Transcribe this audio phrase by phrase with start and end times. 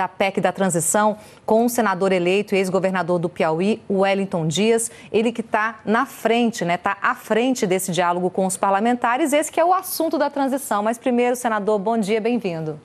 [0.00, 4.90] da PEC da transição com o senador eleito e ex-governador do Piauí, Wellington Dias.
[5.12, 6.76] Ele que está na frente, né?
[6.76, 9.34] Está à frente desse diálogo com os parlamentares.
[9.34, 10.82] Esse que é o assunto da transição.
[10.82, 12.80] Mas primeiro, senador, bom dia, bem-vindo.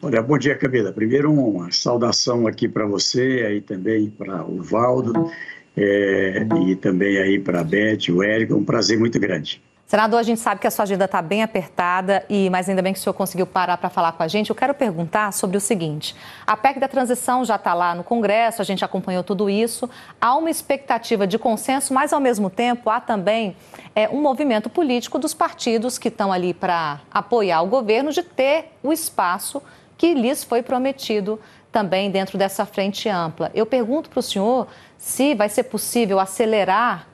[0.00, 0.92] Olha, bom dia, Camila.
[0.92, 5.28] Primeiro, uma saudação aqui para você, aí também para o Valdo,
[5.76, 8.52] é, e também aí para a Beth, o Érico.
[8.52, 9.60] É um prazer muito grande.
[9.90, 12.92] Senador, a gente sabe que a sua agenda está bem apertada, e mas ainda bem
[12.92, 14.48] que o senhor conseguiu parar para falar com a gente.
[14.48, 16.14] Eu quero perguntar sobre o seguinte:
[16.46, 19.90] a PEC da transição já está lá no Congresso, a gente acompanhou tudo isso.
[20.20, 23.56] Há uma expectativa de consenso, mas ao mesmo tempo há também
[23.92, 28.70] é, um movimento político dos partidos que estão ali para apoiar o governo de ter
[28.84, 29.60] o espaço
[29.98, 31.40] que lhes foi prometido
[31.72, 33.50] também dentro dessa frente ampla.
[33.52, 37.09] Eu pergunto para o senhor se vai ser possível acelerar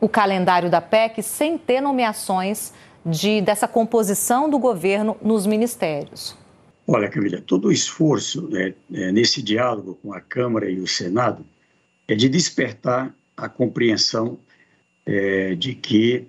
[0.00, 2.72] o calendário da PEC sem ter nomeações
[3.04, 6.36] de, dessa composição do governo nos ministérios?
[6.86, 11.44] Olha, Camila, todo o esforço né, é, nesse diálogo com a Câmara e o Senado
[12.08, 14.38] é de despertar a compreensão
[15.06, 16.26] é, de que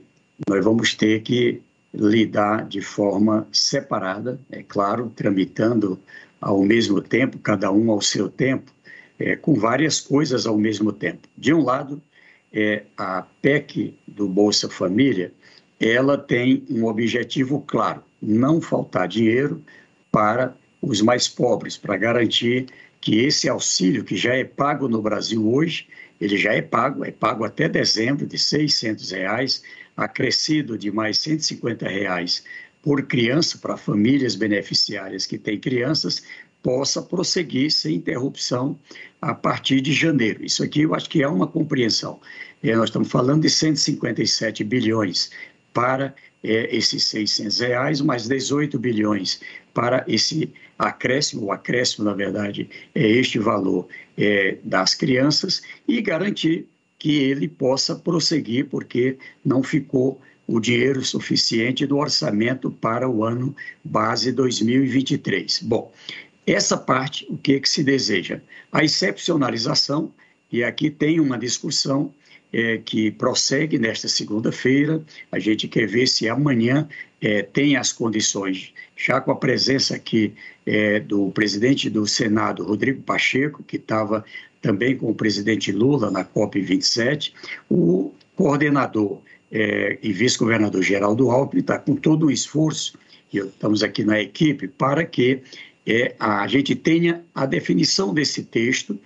[0.48, 1.62] nós vamos ter que
[1.94, 6.00] lidar de forma separada, é claro, tramitando
[6.40, 8.72] ao mesmo tempo, cada um ao seu tempo,
[9.20, 11.28] é, com várias coisas ao mesmo tempo.
[11.38, 12.02] De um lado,
[12.54, 15.32] é, a PEC do Bolsa Família,
[15.80, 19.64] ela tem um objetivo claro: não faltar dinheiro
[20.12, 22.68] para os mais pobres, para garantir
[23.00, 25.88] que esse auxílio que já é pago no Brasil hoje,
[26.20, 29.64] ele já é pago, é pago até dezembro de 600 reais,
[29.98, 32.44] acrescido de mais 150 reais
[32.82, 36.24] por criança para famílias beneficiárias que têm crianças,
[36.62, 38.78] possa prosseguir sem interrupção
[39.22, 40.44] a partir de janeiro.
[40.44, 42.20] Isso aqui eu acho que é uma compreensão.
[42.64, 45.32] É, nós estamos falando de 157 bilhões
[45.74, 49.40] para é, esses 600 reais, mais 18 bilhões
[49.74, 56.68] para esse acréscimo, o acréscimo, na verdade, é este valor é, das crianças e garantir
[56.98, 63.56] que ele possa prosseguir, porque não ficou o dinheiro suficiente do orçamento para o ano
[63.84, 65.62] base 2023.
[65.64, 65.92] Bom,
[66.46, 68.42] essa parte, o que, que se deseja?
[68.72, 70.12] A excepcionalização,
[70.52, 72.14] e aqui tem uma discussão
[72.52, 75.02] é, que prossegue nesta segunda-feira.
[75.32, 76.88] A gente quer ver se amanhã
[77.22, 80.34] é, tem as condições, já com a presença aqui
[80.66, 84.26] é, do presidente do Senado, Rodrigo Pacheco, que estava
[84.62, 87.34] também com o presidente Lula na COP27,
[87.70, 89.22] o coordenador
[89.52, 92.98] é, e vice-governador Geraldo Alckmin está com todo o esforço,
[93.34, 95.42] e estamos aqui na equipe, para que
[95.86, 99.00] é, a gente tenha a definição desse texto,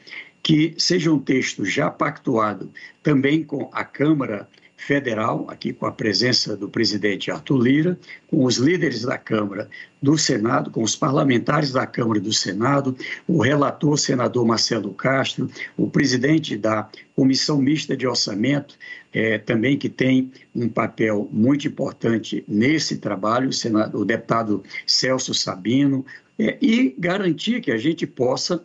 [0.43, 2.71] que seja um texto já pactuado
[3.01, 4.47] também com a Câmara
[4.85, 9.67] Federal, aqui com a presença do presidente Arthur Lira, com os líderes da Câmara,
[9.99, 12.95] do Senado, com os parlamentares da Câmara e do Senado,
[13.27, 18.77] o relator, senador Marcelo Castro, o presidente da Comissão Mista de Orçamento,
[19.11, 26.05] é, também que tem um papel muito importante nesse trabalho, o, o deputado Celso Sabino,
[26.37, 28.63] é, e garantir que a gente possa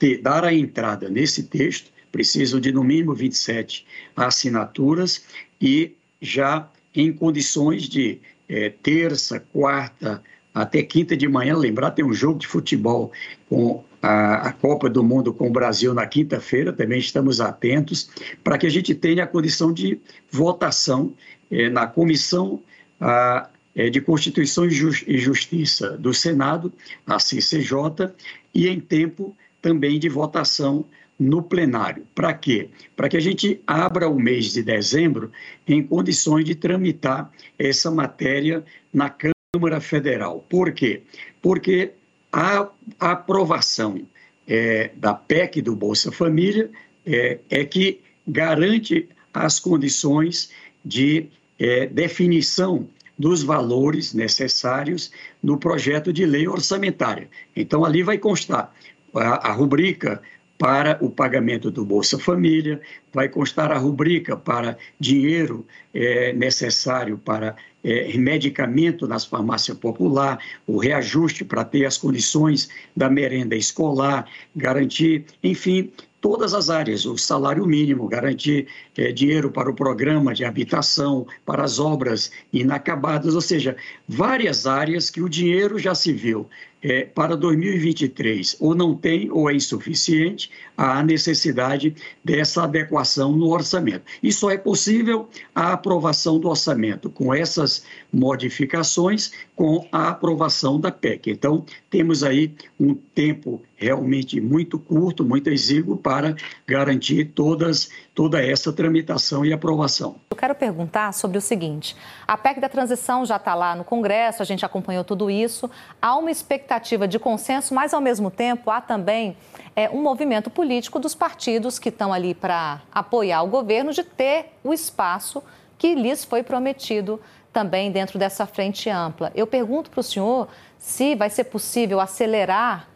[0.00, 5.24] ter, dar a entrada nesse texto, precisam de no mínimo 27 assinaturas
[5.60, 10.22] e já em condições de é, terça, quarta,
[10.54, 13.10] até quinta de manhã, lembrar, tem um jogo de futebol
[13.48, 18.08] com a, a Copa do Mundo com o Brasil na quinta-feira, também estamos atentos,
[18.44, 19.98] para que a gente tenha a condição de
[20.30, 21.14] votação
[21.50, 22.62] é, na comissão
[23.00, 26.72] a, é, de Constituição e Justiça do Senado,
[27.04, 28.12] a CCJ,
[28.54, 30.84] e em tempo também de votação
[31.18, 32.06] no plenário.
[32.14, 32.68] Para quê?
[32.96, 35.30] Para que a gente abra o mês de dezembro
[35.66, 40.44] em condições de tramitar essa matéria na Câmara Federal.
[40.48, 41.02] Por quê?
[41.40, 41.92] Porque
[42.32, 44.06] a, aprovação
[44.46, 46.70] é, da PEC do Bolsa Família
[47.06, 50.50] é, é que garante as condições
[50.84, 57.28] de é, definição dos valores necessários no projeto de lei orçamentária.
[57.54, 58.74] Então, ali vai constar
[59.14, 60.20] a, a rubrica
[60.64, 62.80] para o pagamento do Bolsa Família,
[63.12, 70.78] vai constar a rubrica para dinheiro é, necessário para é, medicamento nas farmácias popular, o
[70.78, 74.26] reajuste para ter as condições da merenda escolar,
[74.56, 78.66] garantir, enfim, todas as áreas, o salário mínimo, garantir
[78.96, 83.76] é, dinheiro para o programa de habitação, para as obras inacabadas, ou seja,
[84.08, 86.48] várias áreas que o dinheiro já se viu
[86.84, 94.04] é, para 2023 ou não tem ou é insuficiente, há necessidade dessa adequação no orçamento.
[94.22, 100.92] E só é possível a aprovação do orçamento com essas modificações, com a aprovação da
[100.92, 101.30] PEC.
[101.30, 106.36] Então, temos aí um tempo realmente muito curto, muito exíguo para
[106.66, 110.16] garantir todas, toda essa tramitação e aprovação.
[110.30, 111.96] Eu quero perguntar sobre o seguinte:
[112.26, 115.70] a PEC da transição já está lá no Congresso, a gente acompanhou tudo isso.
[116.00, 119.36] Há uma expectativa de consenso, mas ao mesmo tempo há também
[119.74, 124.52] é, um movimento político dos partidos que estão ali para apoiar o governo de ter
[124.62, 125.42] o espaço
[125.76, 127.20] que lhes foi prometido
[127.52, 129.32] também dentro dessa frente ampla.
[129.34, 132.88] Eu pergunto para o senhor se vai ser possível acelerar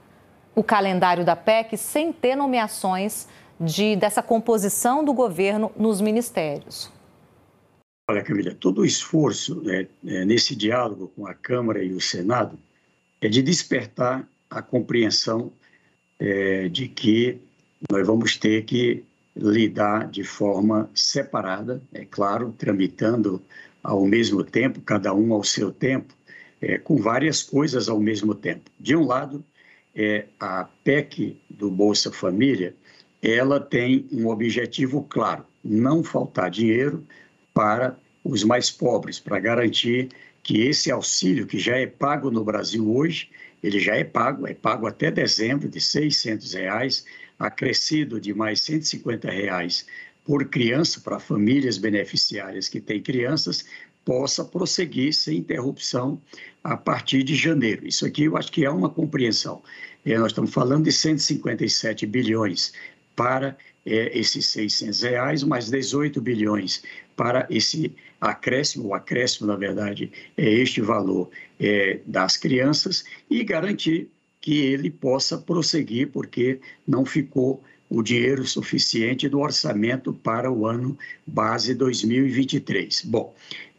[0.54, 3.28] o calendário da PEC sem ter nomeações
[3.60, 6.90] de, dessa composição do governo nos ministérios.
[8.10, 12.58] Olha, Camila, todo o esforço né, é, nesse diálogo com a Câmara e o Senado
[13.20, 15.52] é de despertar a compreensão
[16.18, 17.38] é, de que
[17.90, 19.04] nós vamos ter que
[19.36, 23.40] lidar de forma separada, é claro, tramitando
[23.82, 26.14] ao mesmo tempo, cada um ao seu tempo,
[26.60, 28.70] é, com várias coisas ao mesmo tempo.
[28.80, 29.44] De um lado,
[29.94, 32.74] é, a PEC do Bolsa Família,
[33.22, 37.06] ela tem um objetivo claro: não faltar dinheiro
[37.52, 40.08] para os mais pobres, para garantir
[40.42, 43.30] que esse auxílio que já é pago no Brasil hoje,
[43.62, 47.04] ele já é pago, é pago até dezembro de 600 reais,
[47.38, 49.86] acrescido de mais 150 reais
[50.24, 53.64] por criança para famílias beneficiárias que têm crianças,
[54.04, 56.20] possa prosseguir sem interrupção
[56.62, 57.86] a partir de janeiro.
[57.86, 59.62] Isso aqui eu acho que é uma compreensão.
[60.04, 62.72] É, nós estamos falando de 157 bilhões
[63.18, 66.84] para é, esses 600 reais, mais 18 bilhões
[67.16, 71.28] para esse acréscimo, o acréscimo, na verdade, é este valor
[71.58, 74.08] é, das crianças e garantir
[74.40, 77.60] que ele possa prosseguir, porque não ficou
[77.90, 83.02] o dinheiro suficiente do orçamento para o ano base 2023.
[83.04, 83.34] Bom,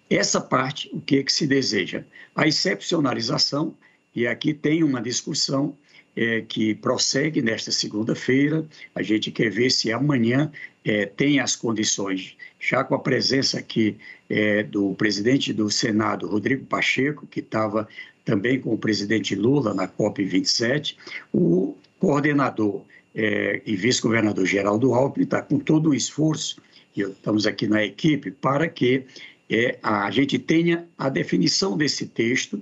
[0.09, 2.03] essa parte, o que, é que se deseja?
[2.35, 3.73] A excepcionalização,
[4.13, 5.77] e aqui tem uma discussão
[6.19, 8.67] é, que prossegue nesta segunda-feira.
[8.93, 10.51] A gente quer ver se amanhã
[10.83, 13.95] é, tem as condições, já com a presença aqui
[14.29, 17.87] é, do presidente do Senado, Rodrigo Pacheco, que estava
[18.25, 20.97] também com o presidente Lula na COP27,
[21.33, 22.83] o coordenador
[23.15, 26.61] é, e vice-governador Geraldo Alckmin está com todo o esforço,
[26.97, 29.05] e estamos aqui na equipe, para que
[29.49, 32.61] é, a gente tenha a definição desse texto,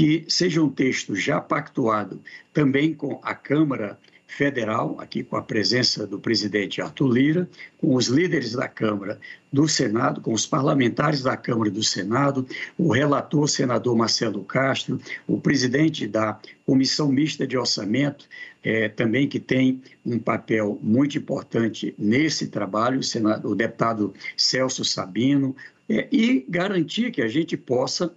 [0.00, 2.22] que seja um texto já pactuado
[2.54, 8.06] também com a Câmara Federal, aqui com a presença do presidente Arthur Lira, com os
[8.06, 9.20] líderes da Câmara
[9.52, 12.46] do Senado, com os parlamentares da Câmara e do Senado,
[12.78, 18.26] o relator senador Marcelo Castro, o presidente da Comissão Mista de Orçamento,
[18.62, 25.54] é, também que tem um papel muito importante nesse trabalho, o, o deputado Celso Sabino,
[25.86, 28.14] é, e garantir que a gente possa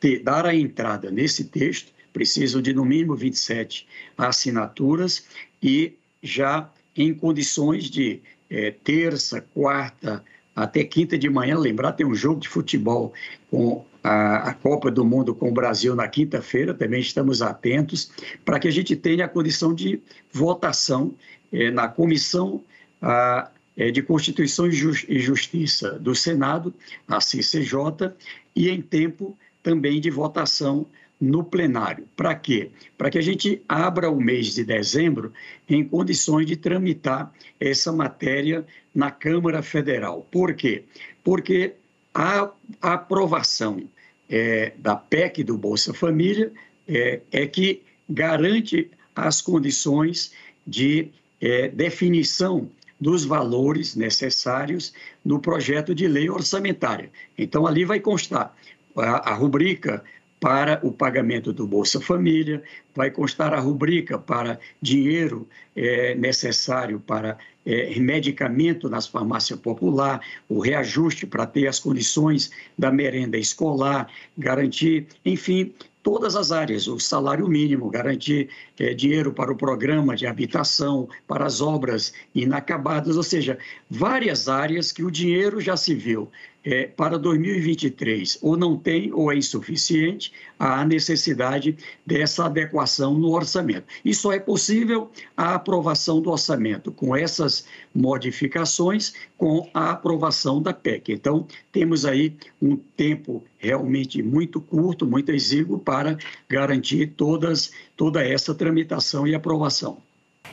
[0.00, 3.86] ter, dar a entrada nesse texto, precisam de no mínimo 27
[4.18, 5.26] assinaturas
[5.62, 5.92] e
[6.22, 10.24] já em condições de é, terça, quarta,
[10.54, 13.12] até quinta de manhã, lembrar, tem um jogo de futebol
[13.50, 18.10] com a, a Copa do Mundo com o Brasil na quinta-feira, também estamos atentos,
[18.44, 20.00] para que a gente tenha a condição de
[20.32, 21.14] votação
[21.52, 22.62] é, na comissão
[23.00, 26.74] a, é, de Constituição e Justiça do Senado,
[27.06, 28.12] a CCJ,
[28.54, 30.86] e em tempo também de votação
[31.20, 32.08] no plenário.
[32.16, 32.70] Para quê?
[32.96, 35.32] Para que a gente abra o mês de dezembro
[35.68, 38.64] em condições de tramitar essa matéria
[38.94, 40.26] na Câmara Federal.
[40.30, 40.84] Por quê?
[41.22, 41.74] Porque
[42.14, 42.50] a
[42.80, 43.82] aprovação
[44.28, 46.50] é, da PEC do Bolsa Família
[46.88, 50.32] é, é que garante as condições
[50.66, 51.08] de
[51.40, 54.92] é, definição dos valores necessários
[55.24, 57.10] no projeto de lei orçamentária.
[57.36, 58.54] Então, ali vai constar
[58.96, 60.02] a, a rubrica
[60.40, 62.62] para o pagamento do Bolsa Família,
[62.96, 70.58] vai constar a rubrica para dinheiro é, necessário para é, medicamento nas farmácias popular, o
[70.58, 77.46] reajuste para ter as condições da merenda escolar, garantir, enfim, todas as áreas, o salário
[77.46, 83.58] mínimo, garantir é, dinheiro para o programa de habitação, para as obras inacabadas, ou seja,
[83.90, 86.30] várias áreas que o dinheiro já se viu
[86.64, 93.84] é, para 2023 ou não tem ou é insuficiente a necessidade dessa adequação no orçamento.
[94.04, 100.72] E só é possível a aprovação do orçamento com essas modificações, com a aprovação da
[100.72, 101.12] PEC.
[101.12, 108.54] Então, temos aí um tempo realmente muito curto, muito exíguo para garantir todas, toda essa
[108.54, 110.09] tramitação e aprovação.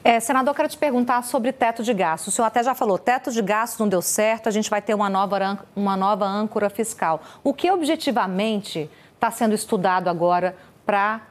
[0.08, 2.34] É, senador, quero te perguntar sobre teto de gastos.
[2.34, 4.94] O senhor até já falou, teto de gastos não deu certo, a gente vai ter
[4.94, 7.22] uma nova, uma nova âncora fiscal.
[7.44, 11.28] O que objetivamente está sendo estudado agora para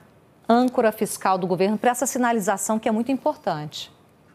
[0.46, 3.90] âncora fiscal do governo, para essa sinalização que é muito importante?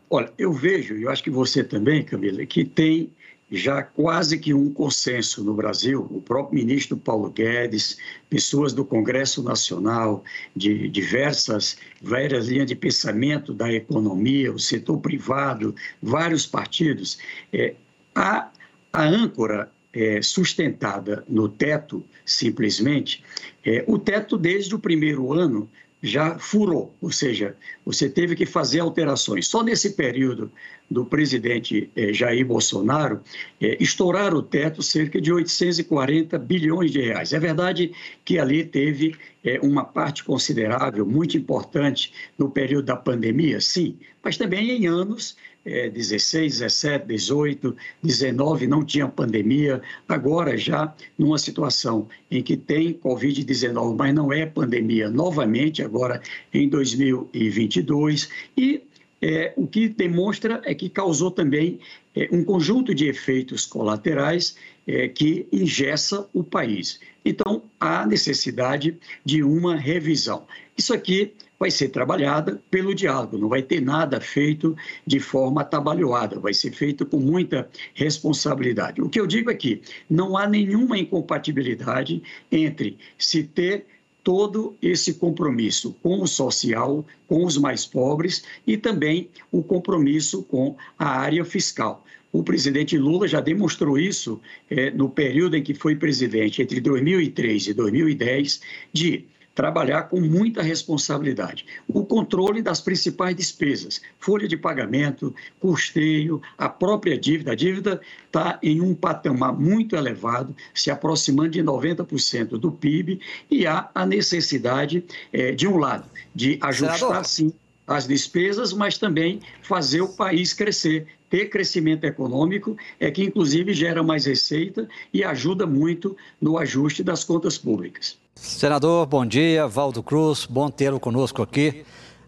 [0.09, 3.13] Olha, eu vejo, e eu acho que você também, Camila, que tem
[3.51, 7.97] já quase que um consenso no Brasil, o próprio ministro Paulo Guedes,
[8.29, 10.23] pessoas do Congresso Nacional,
[10.55, 17.17] de diversas, várias linhas de pensamento da economia, o setor privado, vários partidos,
[17.51, 17.75] é,
[18.15, 18.49] a,
[18.93, 23.21] a âncora é, sustentada no teto, simplesmente,
[23.65, 25.69] é, o teto desde o primeiro ano
[26.01, 27.55] já furou, ou seja,
[27.85, 29.47] você teve que fazer alterações.
[29.47, 30.51] Só nesse período
[30.89, 33.21] do presidente eh, Jair Bolsonaro,
[33.61, 37.33] eh, estouraram o teto cerca de 840 bilhões de reais.
[37.33, 37.93] É verdade
[38.25, 44.37] que ali teve eh, uma parte considerável, muito importante, no período da pandemia, sim, mas
[44.37, 52.41] também em anos 16, 17, 18, 19 não tinha pandemia, agora já numa situação em
[52.41, 56.21] que tem Covid-19, mas não é pandemia novamente, agora
[56.53, 58.81] em 2022, e
[59.21, 61.79] é, o que demonstra é que causou também
[62.15, 64.55] é, um conjunto de efeitos colaterais
[64.87, 66.99] é, que ingessa o país.
[67.23, 70.47] Então, há necessidade de uma revisão.
[70.75, 74.75] Isso aqui vai ser trabalhada pelo diálogo, não vai ter nada feito
[75.05, 78.99] de forma atabalhoada, vai ser feito com muita responsabilidade.
[78.99, 83.85] O que eu digo é que não há nenhuma incompatibilidade entre se ter
[84.23, 90.75] todo esse compromisso com o social, com os mais pobres e também o compromisso com
[90.97, 92.03] a área fiscal.
[92.31, 97.67] O presidente Lula já demonstrou isso é, no período em que foi presidente, entre 2003
[97.67, 101.65] e 2010, de trabalhar com muita responsabilidade.
[101.87, 107.51] O controle das principais despesas, folha de pagamento, custeio, a própria dívida.
[107.51, 113.67] A dívida está em um patamar muito elevado, se aproximando de 90% do PIB, e
[113.67, 115.03] há a necessidade,
[115.33, 117.25] é, de um lado, de ajustar, Senador.
[117.25, 117.53] sim,
[117.85, 121.07] as despesas, mas também fazer o país crescer.
[121.31, 127.23] Ter crescimento econômico é que, inclusive, gera mais receita e ajuda muito no ajuste das
[127.23, 128.17] contas públicas.
[128.35, 129.65] Senador, bom dia.
[129.65, 131.85] Valdo Cruz, bom tê-lo conosco aqui.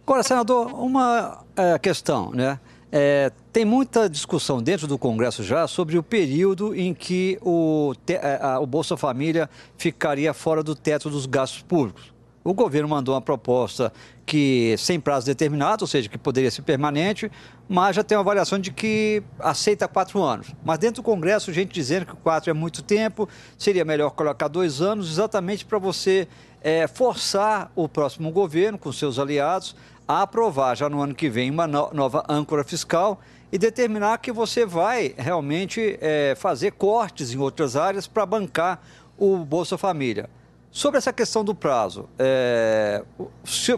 [0.07, 2.57] Agora, senador, uma é, questão, né?
[2.89, 8.13] É, tem muita discussão dentro do Congresso já sobre o período em que o, te,
[8.13, 12.12] é, a, o Bolsa Família ficaria fora do teto dos gastos públicos.
[12.43, 13.93] O governo mandou uma proposta
[14.25, 17.31] que sem prazo determinado, ou seja, que poderia ser permanente,
[17.69, 20.53] mas já tem uma avaliação de que aceita quatro anos.
[20.63, 24.81] Mas dentro do Congresso, gente dizendo que quatro é muito tempo, seria melhor colocar dois
[24.81, 26.27] anos, exatamente para você
[26.61, 31.49] é, forçar o próximo governo, com seus aliados, a aprovar já no ano que vem
[31.49, 33.21] uma no nova âncora fiscal
[33.53, 38.81] e determinar que você vai realmente é, fazer cortes em outras áreas para bancar
[39.17, 40.29] o Bolsa Família.
[40.73, 43.03] Sobre essa questão do prazo, é,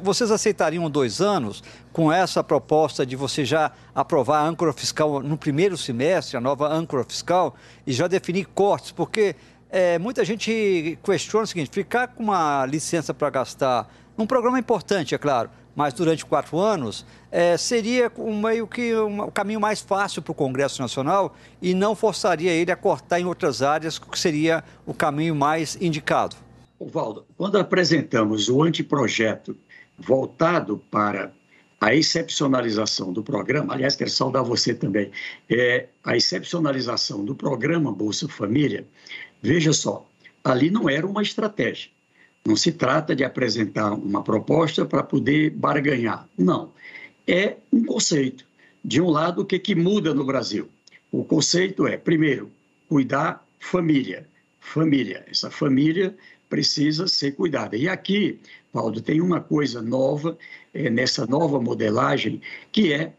[0.02, 1.62] vocês aceitariam dois anos
[1.92, 6.70] com essa proposta de você já aprovar a âncora fiscal no primeiro semestre, a nova
[6.70, 7.54] âncora fiscal,
[7.86, 8.92] e já definir cortes?
[8.94, 9.36] Porque
[9.70, 15.14] é, muita gente questiona o seguinte: ficar com uma licença para gastar num programa importante,
[15.14, 19.82] é claro, mas durante quatro anos, é, seria um, meio que um, o caminho mais
[19.82, 24.18] fácil para o Congresso Nacional e não forçaria ele a cortar em outras áreas, que
[24.18, 26.45] seria o caminho mais indicado.
[26.88, 29.56] Valdo, quando apresentamos o anteprojeto
[29.98, 31.32] voltado para
[31.80, 35.12] a excepcionalização do programa, aliás, quero saudar você também,
[35.50, 38.86] é, a excepcionalização do programa Bolsa Família,
[39.42, 40.08] veja só,
[40.44, 41.90] ali não era uma estratégia.
[42.46, 46.30] Não se trata de apresentar uma proposta para poder barganhar.
[46.38, 46.72] Não.
[47.28, 48.46] É um conceito.
[48.84, 50.70] De um lado, o que, que muda no Brasil?
[51.12, 52.52] O conceito é, primeiro,
[52.88, 54.28] cuidar família.
[54.60, 55.26] Família.
[55.28, 56.16] Essa família
[56.50, 57.76] precisa ser cuidada.
[57.76, 58.40] E aqui,
[58.72, 60.38] Paulo, tem uma coisa nova
[60.74, 63.14] é, nessa nova modelagem, que é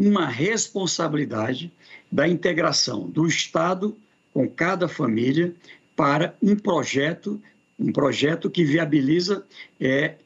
[0.00, 1.72] uma responsabilidade
[2.10, 3.96] da integração do Estado
[4.32, 5.54] com cada família
[5.94, 7.40] para um projeto
[7.78, 9.44] um projeto que viabiliza
[9.78, 10.16] é,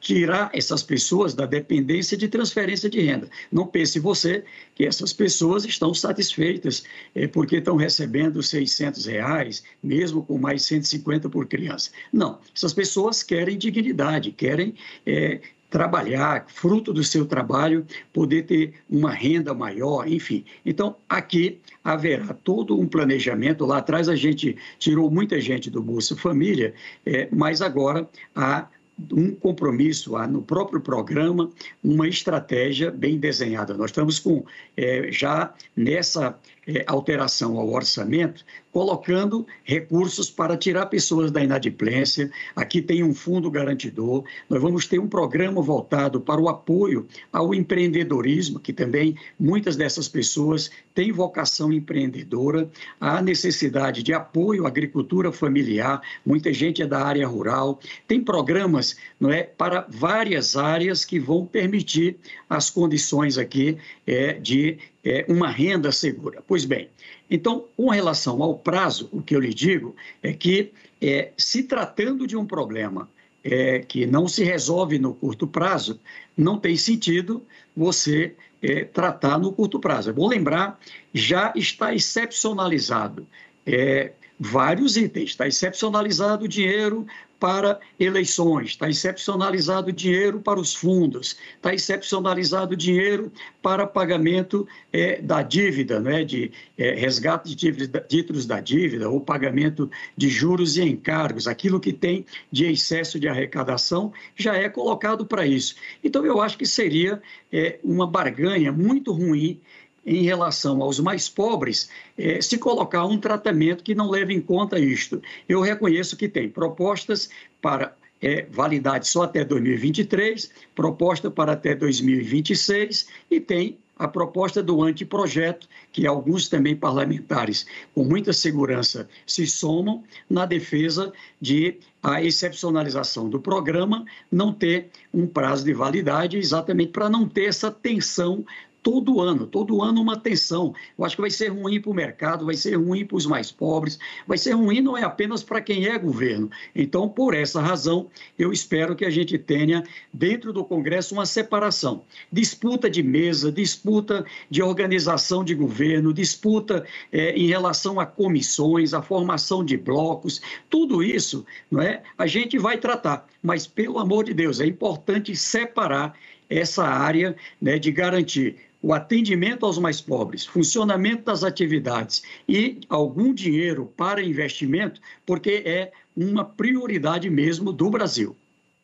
[0.00, 3.28] tirar essas pessoas da dependência de transferência de renda.
[3.50, 4.44] Não pense você
[4.74, 11.28] que essas pessoas estão satisfeitas é, porque estão recebendo 600 reais, mesmo com mais 150
[11.28, 11.90] por criança.
[12.12, 19.12] Não, essas pessoas querem dignidade, querem é, trabalhar, fruto do seu trabalho, poder ter uma
[19.12, 20.44] renda maior, enfim.
[20.64, 23.66] Então, aqui haverá todo um planejamento.
[23.66, 28.66] Lá atrás a gente tirou muita gente do Bolsa Família, é, mas agora há
[29.12, 31.50] um compromisso, há no próprio programa
[31.84, 33.74] uma estratégia bem desenhada.
[33.74, 34.44] Nós estamos com
[34.76, 36.36] é, já nessa
[36.68, 42.30] é, alteração ao orçamento, colocando recursos para tirar pessoas da inadimplência.
[42.54, 44.24] Aqui tem um fundo garantidor.
[44.50, 50.08] Nós vamos ter um programa voltado para o apoio ao empreendedorismo, que também muitas dessas
[50.08, 52.68] pessoas têm vocação empreendedora.
[53.00, 57.80] Há necessidade de apoio à agricultura familiar, muita gente é da área rural.
[58.06, 64.78] Tem programas não é, para várias áreas que vão permitir as condições aqui é, de
[65.08, 66.42] é, uma renda segura.
[66.46, 66.90] Pois bem,
[67.30, 72.26] então, com relação ao prazo, o que eu lhe digo é que, é, se tratando
[72.26, 73.08] de um problema
[73.42, 75.98] é, que não se resolve no curto prazo,
[76.36, 77.42] não tem sentido
[77.74, 80.10] você é, tratar no curto prazo.
[80.10, 80.78] É bom lembrar,
[81.14, 83.26] já está excepcionalizado
[83.64, 85.30] é, vários itens.
[85.30, 87.06] Está excepcionalizado o dinheiro
[87.38, 95.42] para eleições, está excepcionalizado dinheiro para os fundos, está excepcionalizado dinheiro para pagamento é, da
[95.42, 101.46] dívida, né, de é, resgate de títulos da dívida ou pagamento de juros e encargos.
[101.46, 105.76] Aquilo que tem de excesso de arrecadação já é colocado para isso.
[106.02, 109.60] Então, eu acho que seria é, uma barganha muito ruim
[110.08, 114.78] em relação aos mais pobres, é, se colocar um tratamento que não leve em conta
[114.78, 115.20] isto.
[115.46, 117.28] Eu reconheço que tem propostas
[117.60, 124.82] para é, validade só até 2023, proposta para até 2026 e tem a proposta do
[124.82, 133.28] anteprojeto, que alguns também parlamentares, com muita segurança, se somam na defesa de a excepcionalização
[133.28, 138.44] do programa não ter um prazo de validade, exatamente para não ter essa tensão
[138.82, 140.74] todo ano, todo ano uma tensão.
[140.98, 143.50] Eu acho que vai ser ruim para o mercado, vai ser ruim para os mais
[143.50, 146.50] pobres, vai ser ruim não é apenas para quem é governo.
[146.74, 148.08] Então, por essa razão,
[148.38, 152.04] eu espero que a gente tenha dentro do Congresso uma separação.
[152.30, 159.02] Disputa de mesa, disputa de organização de governo, disputa é, em relação a comissões, a
[159.02, 163.26] formação de blocos, tudo isso não é, a gente vai tratar.
[163.42, 166.14] Mas, pelo amor de Deus, é importante separar
[166.48, 173.34] essa área né, de garantir o atendimento aos mais pobres, funcionamento das atividades e algum
[173.34, 178.36] dinheiro para investimento, porque é uma prioridade mesmo do Brasil.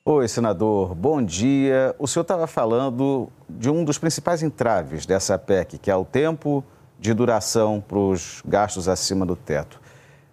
[0.04, 1.94] Oi, senador, bom dia.
[1.98, 6.62] O senhor estava falando de um dos principais entraves dessa PEC, que é o tempo
[7.00, 9.80] de duração para os gastos acima do teto.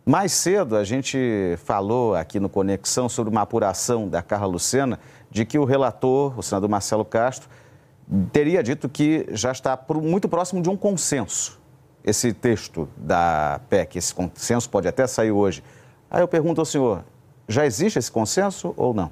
[0.05, 5.45] Mais cedo, a gente falou aqui no Conexão sobre uma apuração da Carla Lucena de
[5.45, 7.47] que o relator, o senador Marcelo Castro,
[8.31, 11.59] teria dito que já está muito próximo de um consenso.
[12.03, 15.63] Esse texto da PEC, esse consenso pode até sair hoje.
[16.09, 17.05] Aí eu pergunto ao senhor,
[17.47, 19.11] já existe esse consenso ou não?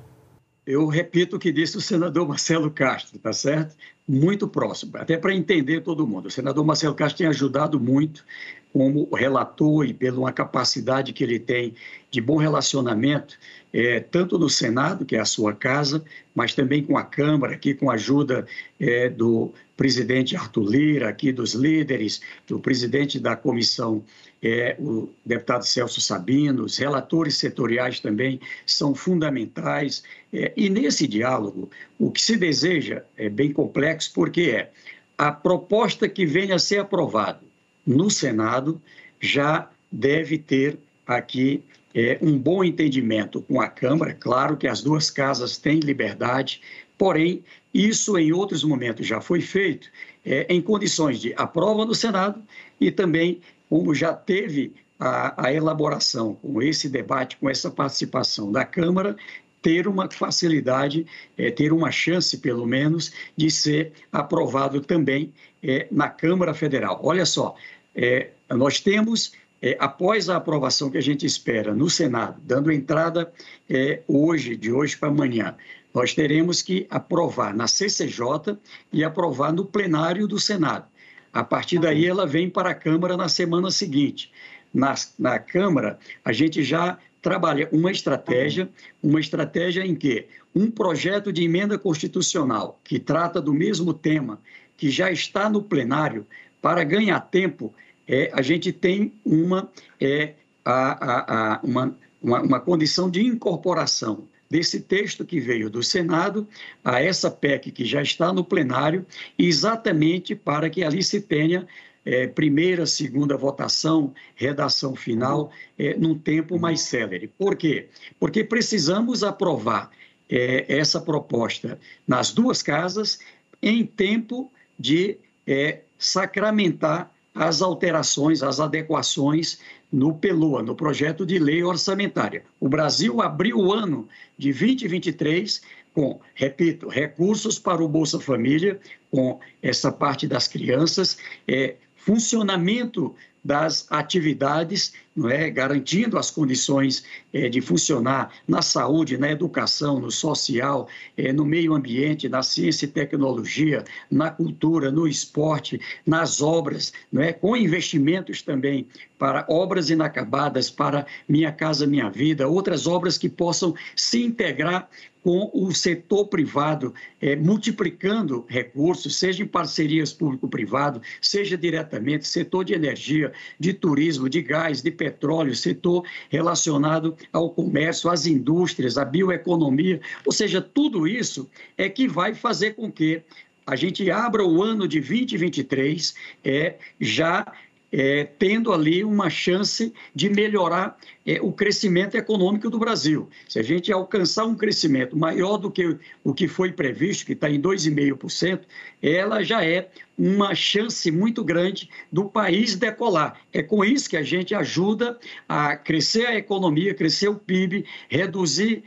[0.66, 3.76] Eu repito o que disse o senador Marcelo Castro, tá certo?
[4.08, 6.28] Muito próximo, até para entender todo mundo.
[6.28, 8.24] O senador Marcelo Castro tem ajudado muito
[8.72, 11.74] como relator e pela uma capacidade que ele tem
[12.12, 13.38] de bom relacionamento,
[13.74, 16.04] é, tanto no Senado, que é a sua casa,
[16.34, 18.46] mas também com a Câmara, aqui com a ajuda
[18.80, 24.04] é, do presidente Arthur Lira, aqui dos líderes, do presidente da comissão,
[24.42, 30.04] é, o deputado Celso Sabino, os relatores setoriais também são fundamentais.
[30.32, 34.72] É, e nesse diálogo, o que se deseja é bem complexo, porque é
[35.18, 37.49] a proposta que venha a ser aprovada
[37.90, 38.80] no Senado
[39.20, 44.14] já deve ter aqui é, um bom entendimento com a Câmara.
[44.14, 46.62] Claro que as duas casas têm liberdade,
[46.96, 49.90] porém, isso em outros momentos já foi feito
[50.24, 52.40] é, em condições de aprova no Senado
[52.80, 58.64] e também, como já teve a, a elaboração com esse debate, com essa participação da
[58.64, 59.16] Câmara,
[59.62, 61.06] ter uma facilidade,
[61.38, 67.00] é, ter uma chance, pelo menos, de ser aprovado também é, na Câmara Federal.
[67.04, 67.56] Olha só,
[68.02, 73.30] é, nós temos, é, após a aprovação que a gente espera no Senado, dando entrada
[73.70, 75.54] é, hoje, de hoje para amanhã,
[75.94, 78.58] nós teremos que aprovar na CCJ
[78.94, 80.86] e aprovar no plenário do Senado.
[81.34, 84.32] A partir daí, ela vem para a Câmara na semana seguinte.
[84.74, 88.70] Na, na Câmara, a gente já trabalha uma estratégia,
[89.04, 94.40] uma estratégia em que um projeto de emenda constitucional que trata do mesmo tema,
[94.78, 96.26] que já está no plenário,
[96.62, 97.74] para ganhar tempo,
[98.10, 100.34] é, a gente tem uma, é,
[100.66, 106.48] a, a, a, uma, uma, uma condição de incorporação desse texto que veio do Senado
[106.84, 109.06] a essa PEC que já está no plenário,
[109.38, 111.68] exatamente para que ali se tenha
[112.04, 117.28] é, primeira, segunda votação, redação final, é, num tempo mais célere.
[117.38, 117.90] Por quê?
[118.20, 119.92] Porque precisamos aprovar
[120.28, 123.20] é, essa proposta nas duas casas
[123.62, 129.60] em tempo de é, sacramentar as alterações, as adequações
[129.92, 132.44] no PELOA, no projeto de lei orçamentária.
[132.60, 135.62] O Brasil abriu o ano de 2023
[135.94, 143.88] com, repito, recursos para o Bolsa Família, com essa parte das crianças, é, funcionamento das
[143.90, 145.50] atividades, não é?
[145.50, 147.04] garantindo as condições
[147.34, 152.86] é, de funcionar na saúde, na educação, no social, é, no meio ambiente, na ciência
[152.86, 157.34] e tecnologia, na cultura, no esporte, nas obras, não é?
[157.34, 163.76] com investimentos também para obras inacabadas, para Minha Casa Minha Vida, outras obras que possam
[163.96, 164.90] se integrar
[165.22, 172.74] com o setor privado, é, multiplicando recursos, seja em parcerias público-privado, seja diretamente, setor de
[172.74, 175.09] energia, de turismo, de gás, de petróleo,
[175.56, 182.34] setor relacionado ao comércio, às indústrias, à bioeconomia, ou seja, tudo isso é que vai
[182.34, 183.22] fazer com que
[183.66, 187.46] a gente abra o ano de 2023 é, já
[187.92, 193.30] é, tendo ali uma chance de melhorar é, o crescimento econômico do Brasil.
[193.48, 197.50] Se a gente alcançar um crescimento maior do que o que foi previsto, que está
[197.50, 198.62] em 2,5%,
[199.02, 203.40] ela já é uma chance muito grande do país decolar.
[203.54, 208.84] É com isso que a gente ajuda a crescer a economia, crescer o PIB, reduzir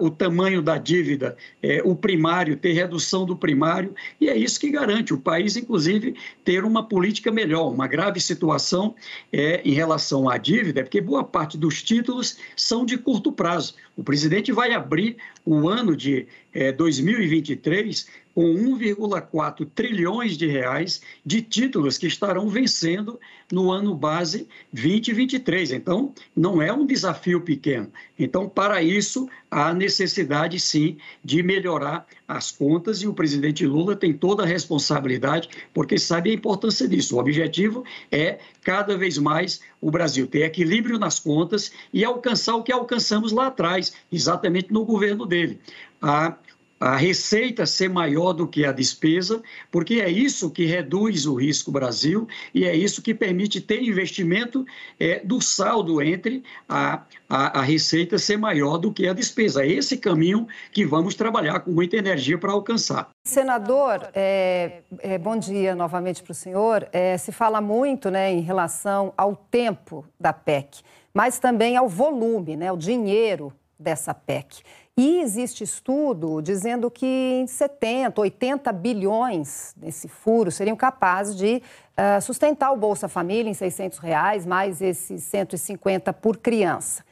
[0.00, 4.70] o tamanho da dívida, é, o primário, ter redução do primário, e é isso que
[4.70, 7.72] garante o país, inclusive, ter uma política melhor.
[7.72, 8.94] Uma grave situação
[9.32, 13.74] é, em relação à dívida, é porque boa parte dos títulos são de curto prazo.
[13.96, 21.42] O presidente vai abrir o ano de é, 2023 com 1,4 trilhões de reais de
[21.42, 23.18] títulos que estarão vencendo
[23.50, 25.72] no ano base 2023.
[25.72, 27.90] Então, não é um desafio pequeno.
[28.18, 34.12] Então, para isso, há necessidade, sim, de melhorar as contas e o presidente Lula tem
[34.12, 37.16] toda a responsabilidade, porque sabe a importância disso.
[37.16, 42.62] O objetivo é, cada vez mais, o Brasil ter equilíbrio nas contas e alcançar o
[42.62, 45.58] que alcançamos lá atrás, exatamente no governo dele.
[46.00, 46.36] A
[46.80, 51.70] a receita ser maior do que a despesa, porque é isso que reduz o risco
[51.70, 54.64] Brasil e é isso que permite ter investimento
[54.98, 59.62] é, do saldo entre a, a, a, receita ser maior do que a despesa.
[59.62, 63.10] É esse caminho que vamos trabalhar com muita energia para alcançar.
[63.26, 66.88] Senador, é, é, bom dia novamente para o senhor.
[66.94, 70.80] É, se fala muito né, em relação ao tempo da PEC,
[71.12, 74.62] mas também ao volume, né, o dinheiro dessa PEC.
[75.02, 81.62] E existe estudo dizendo que em 70, 80 bilhões nesse furo seriam capazes de
[81.96, 87.02] uh, sustentar o Bolsa Família em 600 reais, mais esses 150 por criança.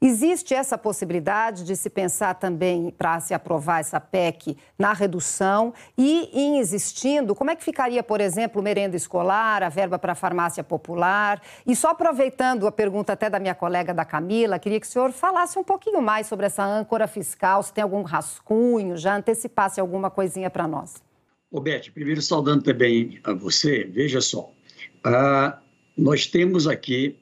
[0.00, 6.30] Existe essa possibilidade de se pensar também, para se aprovar essa PEC, na redução e,
[6.32, 10.62] em existindo, como é que ficaria, por exemplo, merenda escolar, a verba para a farmácia
[10.62, 11.42] popular?
[11.66, 15.10] E só aproveitando a pergunta até da minha colega da Camila, queria que o senhor
[15.10, 20.10] falasse um pouquinho mais sobre essa âncora fiscal, se tem algum rascunho, já antecipasse alguma
[20.10, 21.02] coisinha para nós.
[21.60, 24.52] Beth, primeiro saudando também a você, veja só,
[25.02, 25.58] ah,
[25.96, 27.18] nós temos aqui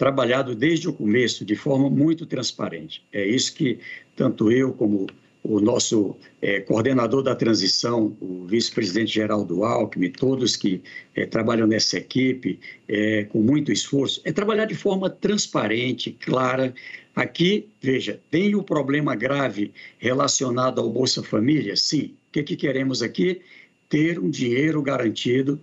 [0.00, 3.04] trabalhado desde o começo de forma muito transparente.
[3.12, 3.78] É isso que
[4.16, 5.06] tanto eu como
[5.42, 10.80] o nosso é, coordenador da transição, o vice-presidente Geraldo Alckmin, todos que
[11.14, 12.58] é, trabalham nessa equipe
[12.88, 16.72] é, com muito esforço, é trabalhar de forma transparente, clara.
[17.14, 21.76] Aqui, veja, tem o um problema grave relacionado ao Bolsa Família?
[21.76, 22.14] Sim.
[22.28, 23.42] O que, que queremos aqui?
[23.86, 25.60] Ter um dinheiro garantido,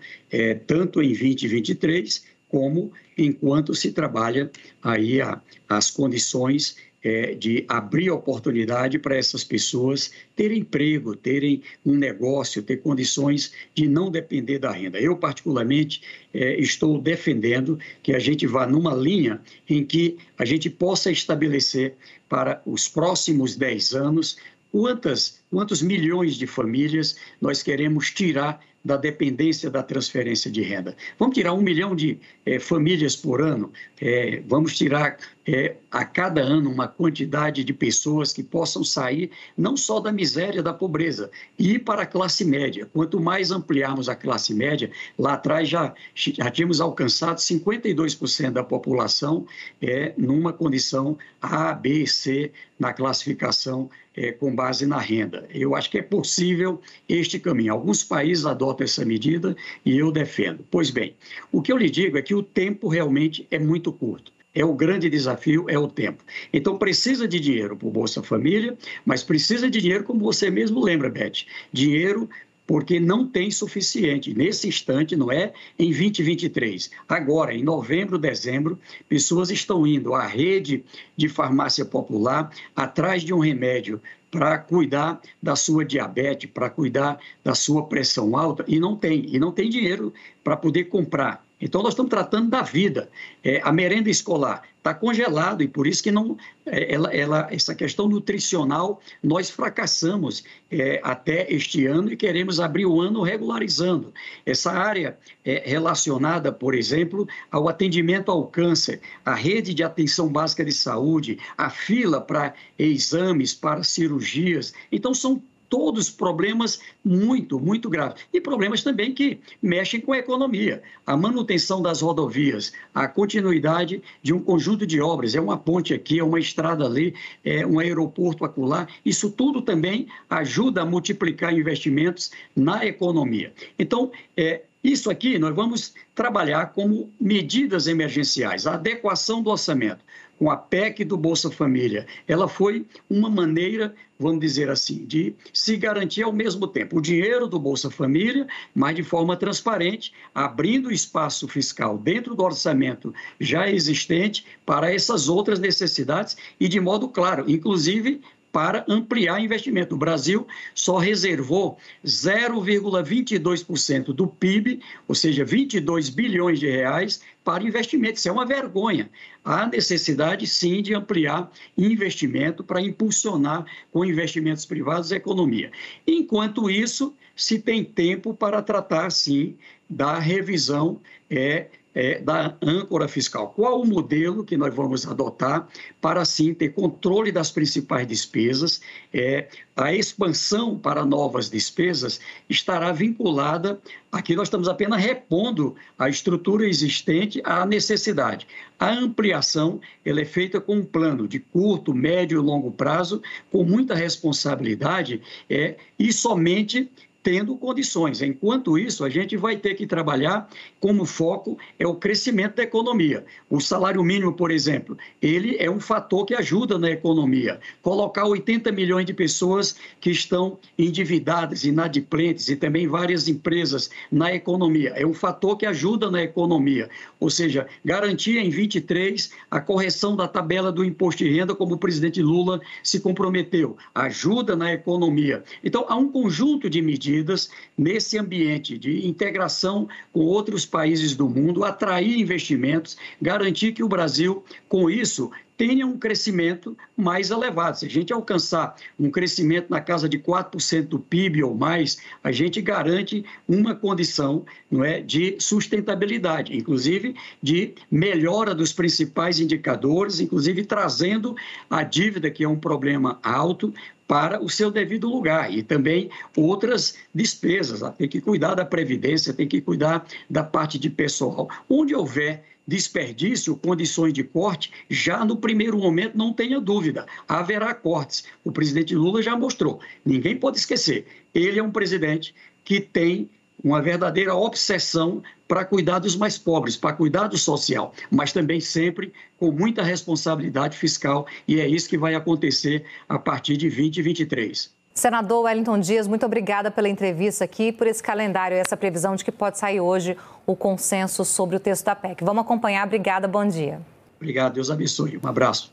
[0.67, 8.97] tanto em 2023 como enquanto se trabalha aí a, as condições é, de abrir oportunidade
[8.99, 14.99] para essas pessoas terem emprego, terem um negócio, ter condições de não depender da renda.
[14.99, 16.01] Eu, particularmente,
[16.33, 21.95] é, estou defendendo que a gente vá numa linha em que a gente possa estabelecer
[22.27, 24.37] para os próximos 10 anos
[24.71, 30.95] quantas, quantos milhões de famílias nós queremos tirar da dependência da transferência de renda.
[31.19, 36.41] Vamos tirar um milhão de é, famílias por ano, é, vamos tirar é, a cada
[36.41, 41.75] ano uma quantidade de pessoas que possam sair não só da miséria, da pobreza, e
[41.75, 42.85] ir para a classe média.
[42.91, 49.45] Quanto mais ampliarmos a classe média, lá atrás já, já tínhamos alcançado 52% da população
[49.81, 55.47] é, numa condição A, B, C na classificação é, com base na renda.
[55.53, 57.71] Eu acho que é possível este caminho.
[57.71, 59.55] Alguns países adotam essa medida
[59.85, 60.65] e eu defendo.
[60.69, 61.15] Pois bem,
[61.51, 64.36] o que eu lhe digo é que o tempo realmente é muito curto.
[64.57, 66.23] É o grande desafio, é o tempo.
[66.51, 70.83] Então precisa de dinheiro para o Bolsa Família, mas precisa de dinheiro, como você mesmo
[70.83, 72.27] lembra, Beth, dinheiro
[72.65, 74.33] porque não tem suficiente.
[74.33, 76.89] Nesse instante, não é em 2023.
[77.07, 80.83] Agora, em novembro, dezembro, pessoas estão indo à rede
[81.15, 87.53] de farmácia popular atrás de um remédio para cuidar da sua diabetes, para cuidar da
[87.53, 90.11] sua pressão alta, e não tem, e não tem dinheiro
[90.43, 91.46] para poder comprar.
[91.59, 93.09] Então, nós estamos tratando da vida.
[93.43, 97.73] É, a merenda escolar está congelado e por isso que não, é, ela, ela, essa
[97.73, 104.13] questão nutricional nós fracassamos é, até este ano e queremos abrir o ano regularizando.
[104.45, 110.63] Essa área é relacionada, por exemplo, ao atendimento ao câncer, a rede de atenção básica
[110.63, 114.73] de saúde, a fila para exames, para cirurgias.
[114.91, 118.23] Então, são todos problemas muito, muito graves.
[118.33, 120.81] E problemas também que mexem com a economia.
[121.05, 126.19] A manutenção das rodovias, a continuidade de um conjunto de obras, é uma ponte aqui,
[126.19, 128.87] é uma estrada ali, é um aeroporto acolá.
[129.05, 133.53] Isso tudo também ajuda a multiplicar investimentos na economia.
[133.77, 140.03] Então, é, isso aqui nós vamos trabalhar como medidas emergenciais, a adequação do orçamento
[140.37, 142.05] com a PEC do Bolsa Família.
[142.27, 147.47] Ela foi uma maneira, vamos dizer assim, de se garantir ao mesmo tempo o dinheiro
[147.47, 154.45] do Bolsa Família, mas de forma transparente, abrindo espaço fiscal dentro do orçamento já existente
[154.65, 159.95] para essas outras necessidades e de modo claro, inclusive para ampliar investimento.
[159.95, 168.17] O Brasil só reservou 0,22% do PIB, ou seja, 22 bilhões de reais, para investimento.
[168.17, 169.09] Isso é uma vergonha.
[169.43, 175.71] Há necessidade, sim, de ampliar investimento para impulsionar com investimentos privados a economia.
[176.05, 179.55] Enquanto isso, se tem tempo para tratar, sim,
[179.89, 183.51] da revisão é, é, da âncora fiscal.
[183.55, 185.67] Qual o modelo que nós vamos adotar
[185.99, 188.79] para, assim, ter controle das principais despesas?
[189.11, 193.81] É, a expansão para novas despesas estará vinculada,
[194.11, 198.45] aqui nós estamos apenas repondo a estrutura existente à necessidade.
[198.77, 203.63] A ampliação ela é feita com um plano de curto, médio e longo prazo, com
[203.63, 206.91] muita responsabilidade é, e somente
[207.27, 208.21] tendo condições.
[208.21, 210.47] Enquanto isso, a gente vai ter que trabalhar
[210.79, 213.25] como foco é o crescimento da economia.
[213.49, 217.59] O salário mínimo, por exemplo, ele é um fator que ajuda na economia.
[217.81, 224.93] Colocar 80 milhões de pessoas que estão endividadas, inadimplentes e também várias empresas na economia
[224.95, 226.89] é um fator que ajuda na economia.
[227.19, 231.77] Ou seja, garantir em 23 a correção da tabela do imposto de renda, como o
[231.77, 235.43] presidente Lula se comprometeu, ajuda na economia.
[235.61, 241.27] Então, há um conjunto de medidas medidas nesse ambiente de integração com outros países do
[241.27, 247.79] mundo, atrair investimentos, garantir que o Brasil, com isso, tenha um crescimento mais elevado.
[247.79, 252.31] Se a gente alcançar um crescimento na casa de 4% do PIB ou mais, a
[252.31, 260.63] gente garante uma condição não é, de sustentabilidade, inclusive de melhora dos principais indicadores, inclusive
[260.63, 261.35] trazendo
[261.67, 263.73] a dívida, que é um problema alto,
[264.07, 267.81] para o seu devido lugar e também outras despesas.
[267.97, 271.49] Tem que cuidar da previdência, tem que cuidar da parte de pessoal.
[271.69, 278.25] Onde houver desperdício, condições de corte, já no primeiro momento, não tenha dúvida, haverá cortes.
[278.43, 279.79] O presidente Lula já mostrou.
[280.05, 281.05] Ninguém pode esquecer.
[281.33, 283.29] Ele é um presidente que tem
[283.63, 289.13] uma verdadeira obsessão para cuidar dos mais pobres, para cuidar do social, mas também sempre
[289.39, 294.75] com muita responsabilidade fiscal, e é isso que vai acontecer a partir de 2023.
[294.93, 299.23] Senador Wellington Dias, muito obrigada pela entrevista aqui, por esse calendário e essa previsão de
[299.23, 302.23] que pode sair hoje o consenso sobre o texto da PEC.
[302.23, 302.85] Vamos acompanhar.
[302.87, 303.79] Obrigada, bom dia.
[304.15, 305.19] Obrigado, Deus abençoe.
[305.23, 305.71] Um abraço.